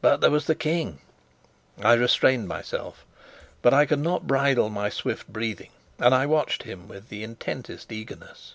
[0.00, 1.00] But there was the King!
[1.82, 3.04] I restrained myself,
[3.62, 7.90] but I could not bridle my swift breathing, and I watched him with the intensest
[7.90, 8.54] eagerness.